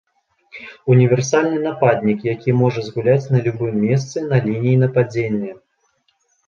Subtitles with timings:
[0.93, 5.51] Універсальны нападнік, які можа згуляць на любым месцы на лініі нападзення.